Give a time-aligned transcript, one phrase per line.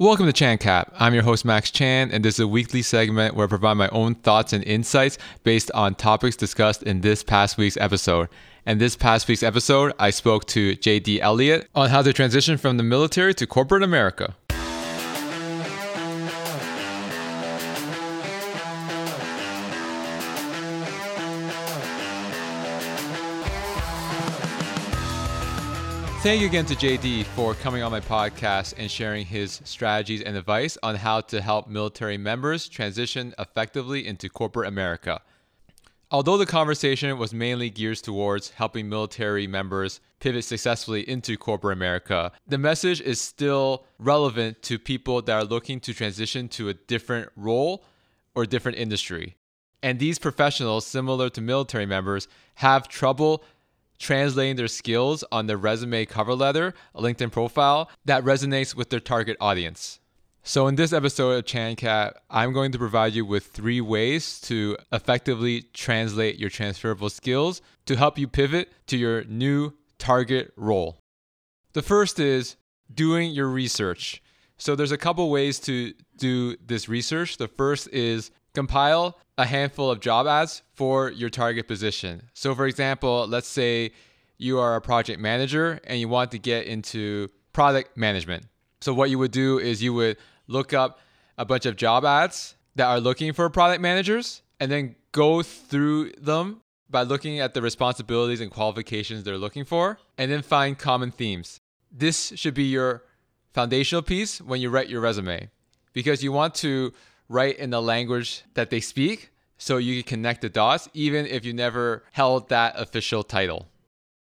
[0.00, 0.90] Welcome to ChanCap.
[0.98, 3.88] I'm your host, Max Chan, and this is a weekly segment where I provide my
[3.90, 8.28] own thoughts and insights based on topics discussed in this past week's episode.
[8.66, 12.76] And this past week's episode, I spoke to JD Elliott on how to transition from
[12.76, 14.34] the military to corporate America.
[26.24, 30.38] Thank you again to JD for coming on my podcast and sharing his strategies and
[30.38, 35.20] advice on how to help military members transition effectively into corporate America.
[36.10, 42.32] Although the conversation was mainly geared towards helping military members pivot successfully into corporate America,
[42.48, 47.28] the message is still relevant to people that are looking to transition to a different
[47.36, 47.84] role
[48.34, 49.36] or different industry.
[49.82, 53.44] And these professionals, similar to military members, have trouble
[53.98, 59.00] translating their skills on their resume cover letter, a LinkedIn profile that resonates with their
[59.00, 60.00] target audience.
[60.46, 64.76] So, in this episode of ChanCap, I'm going to provide you with three ways to
[64.92, 70.98] effectively translate your transferable skills to help you pivot to your new target role.
[71.72, 72.56] The first is
[72.92, 74.22] doing your research.
[74.58, 77.38] So, there's a couple ways to do this research.
[77.38, 82.30] The first is compile a handful of job ads for your target position.
[82.34, 83.92] So, for example, let's say
[84.38, 88.46] you are a project manager and you want to get into product management.
[88.80, 91.00] So, what you would do is you would look up
[91.36, 96.12] a bunch of job ads that are looking for product managers and then go through
[96.12, 101.10] them by looking at the responsibilities and qualifications they're looking for and then find common
[101.10, 101.60] themes.
[101.90, 103.02] This should be your
[103.52, 105.50] foundational piece when you write your resume
[105.92, 106.92] because you want to
[107.28, 111.44] write in the language that they speak so you can connect the dots even if
[111.44, 113.68] you never held that official title.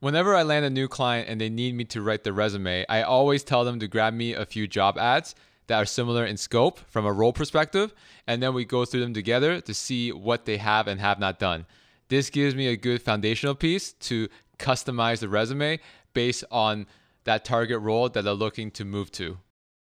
[0.00, 3.02] Whenever I land a new client and they need me to write the resume, I
[3.02, 5.34] always tell them to grab me a few job ads
[5.66, 7.94] that are similar in scope from a role perspective,
[8.26, 11.38] and then we go through them together to see what they have and have not
[11.38, 11.66] done.
[12.08, 14.28] This gives me a good foundational piece to
[14.58, 15.78] customize the resume
[16.12, 16.86] based on
[17.24, 19.38] that target role that they're looking to move to.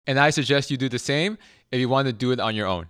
[0.07, 1.37] And I suggest you do the same
[1.71, 2.87] if you want to do it on your own.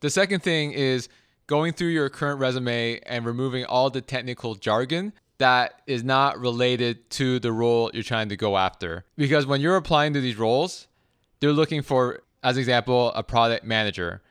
[0.00, 1.08] The second thing is
[1.46, 7.08] going through your current resume and removing all the technical jargon that is not related
[7.10, 9.04] to the role you're trying to go after.
[9.16, 10.88] Because when you're applying to these roles,
[11.40, 14.22] they're looking for, as example, a product manager.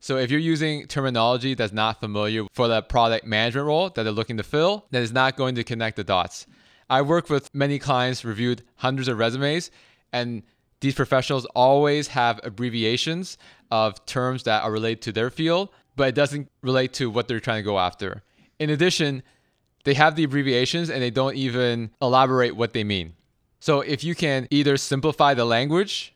[0.00, 4.12] So if you're using terminology that's not familiar for the product management role that they're
[4.12, 6.46] looking to fill, then it's not going to connect the dots.
[6.88, 9.70] I work with many clients, reviewed hundreds of resumes,
[10.12, 10.42] and
[10.80, 13.38] these professionals always have abbreviations
[13.70, 17.40] of terms that are related to their field, but it doesn't relate to what they're
[17.40, 18.22] trying to go after.
[18.58, 19.22] In addition,
[19.84, 23.14] they have the abbreviations and they don't even elaborate what they mean.
[23.60, 26.14] So if you can either simplify the language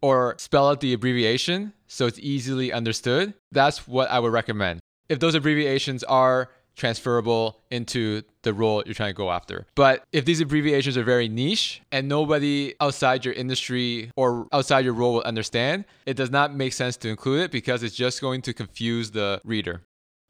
[0.00, 4.80] or spell out the abbreviation so it's easily understood, that's what I would recommend.
[5.08, 9.66] If those abbreviations are transferable into the role you're trying to go after.
[9.74, 14.94] But if these abbreviations are very niche and nobody outside your industry or outside your
[14.94, 18.42] role will understand, it does not make sense to include it because it's just going
[18.42, 19.82] to confuse the reader.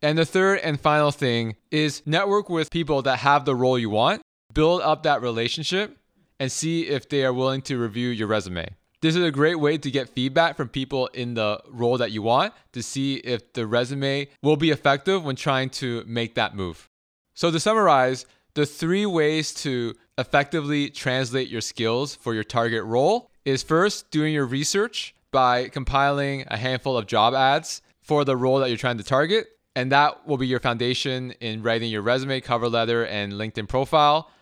[0.02, 3.90] And the third and final thing is network with people that have the role you
[3.90, 4.22] want,
[4.54, 5.96] build up that relationship,
[6.38, 8.68] and see if they are willing to review your resume.
[9.06, 12.22] This is a great way to get feedback from people in the role that you
[12.22, 16.88] want to see if the resume will be effective when trying to make that move.
[17.32, 23.30] So, to summarize, the three ways to effectively translate your skills for your target role
[23.44, 28.58] is first doing your research by compiling a handful of job ads for the role
[28.58, 29.46] that you're trying to target.
[29.76, 34.32] And that will be your foundation in writing your resume, cover letter, and LinkedIn profile.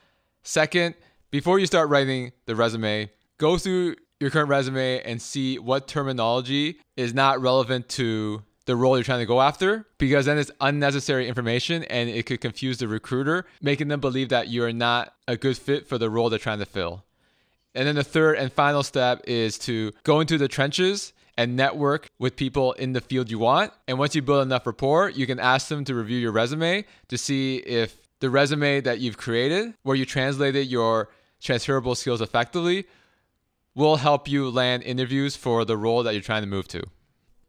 [0.42, 0.94] Second,
[1.30, 6.78] before you start writing the resume, go through your current resume and see what terminology
[6.96, 11.28] is not relevant to the role you're trying to go after because then it's unnecessary
[11.28, 15.36] information and it could confuse the recruiter, making them believe that you are not a
[15.36, 17.04] good fit for the role they're trying to fill.
[17.74, 22.06] And then the third and final step is to go into the trenches and network
[22.18, 23.74] with people in the field you want.
[23.86, 27.18] And once you build enough rapport, you can ask them to review your resume to
[27.18, 31.10] see if the resume that you've created, where you translated your
[31.42, 32.86] transferable skills effectively,
[33.74, 36.82] will help you land interviews for the role that you're trying to move to.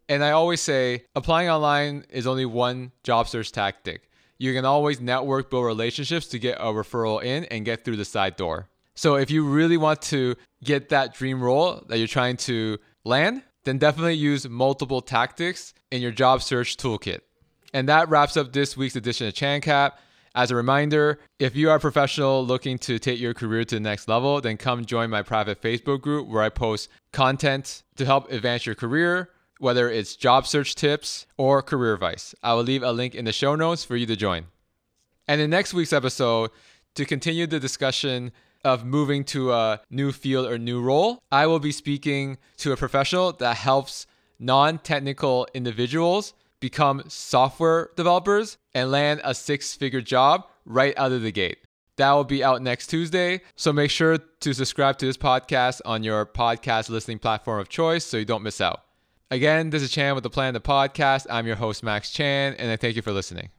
[0.07, 4.10] And I always say applying online is only one job search tactic.
[4.38, 8.06] You can always network, build relationships to get a referral in and get through the
[8.06, 8.68] side door.
[8.95, 13.44] So if you really want to get that dream role that you're trying to land,
[13.63, 17.22] then definitely use multiple tactics in your job search toolkit.
[17.74, 19.94] And that wraps up this week's edition of ChanCap.
[20.35, 23.79] As a reminder, if you are a professional looking to take your career to the
[23.79, 28.29] next level, then come join my private Facebook group where I post content to help
[28.29, 29.29] advance your career,
[29.59, 32.35] whether it's job search tips or career advice.
[32.43, 34.47] I will leave a link in the show notes for you to join.
[35.25, 36.51] And in next week's episode,
[36.95, 38.33] to continue the discussion
[38.65, 42.77] of moving to a new field or new role, I will be speaking to a
[42.77, 44.05] professional that helps
[44.38, 46.33] non technical individuals
[46.65, 51.59] become software developers and land a six figure job right out of the gate.
[51.97, 53.41] That will be out next Tuesday.
[53.56, 58.03] So make sure to subscribe to this podcast on your podcast listening platform of choice
[58.03, 58.81] so you don't miss out.
[59.29, 61.27] Again, this is Chan with the Plan the Podcast.
[61.29, 63.50] I'm your host, Max Chan, and I thank you for listening.